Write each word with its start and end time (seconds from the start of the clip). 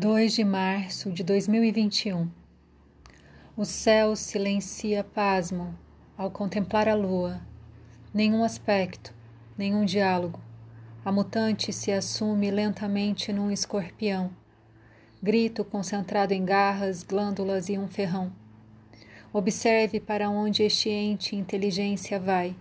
2 0.00 0.34
de 0.34 0.44
março 0.44 1.10
de 1.10 1.24
2021 1.24 2.30
O 3.56 3.64
céu 3.64 4.14
silencia 4.14 5.02
pasmo 5.02 5.76
ao 6.16 6.30
contemplar 6.30 6.86
a 6.88 6.94
lua. 6.94 7.40
Nenhum 8.14 8.44
aspecto, 8.44 9.12
nenhum 9.56 9.84
diálogo. 9.84 10.38
A 11.04 11.10
mutante 11.10 11.72
se 11.72 11.90
assume 11.90 12.48
lentamente 12.48 13.32
num 13.32 13.50
escorpião. 13.50 14.30
Grito 15.20 15.64
concentrado 15.64 16.32
em 16.32 16.44
garras, 16.44 17.02
glândulas 17.02 17.68
e 17.68 17.76
um 17.76 17.88
ferrão. 17.88 18.32
Observe 19.32 19.98
para 19.98 20.30
onde 20.30 20.62
este 20.62 20.90
ente 20.90 21.34
inteligência 21.34 22.20
vai. 22.20 22.54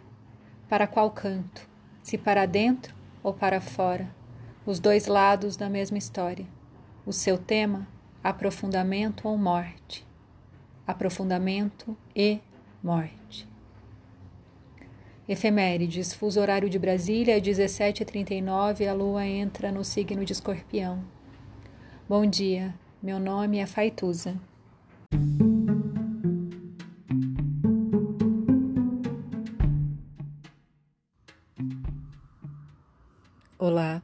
Para 0.67 0.87
qual 0.87 1.11
canto? 1.11 1.69
Se 2.01 2.17
para 2.17 2.47
dentro 2.47 2.95
ou 3.21 3.31
para 3.31 3.61
fora? 3.61 4.09
Os 4.65 4.79
dois 4.79 5.05
lados 5.05 5.55
da 5.55 5.69
mesma 5.69 5.99
história. 5.99 6.56
O 7.07 7.13
seu 7.13 7.37
tema: 7.37 7.87
aprofundamento 8.21 9.29
ou 9.29 9.37
morte. 9.37 10.05
Aprofundamento 10.85 11.95
e 12.13 12.41
morte. 12.83 13.47
Efemérides, 15.25 16.13
fuso 16.13 16.41
horário 16.41 16.69
de 16.69 16.77
Brasília, 16.77 17.39
17h39, 17.39 18.89
a 18.89 18.93
lua 18.93 19.25
entra 19.25 19.71
no 19.71 19.85
signo 19.85 20.25
de 20.25 20.33
escorpião. 20.33 21.01
Bom 22.09 22.25
dia, 22.25 22.75
meu 23.01 23.21
nome 23.21 23.59
é 23.59 23.65
Faituza. 23.65 24.35
Olá, 33.57 34.03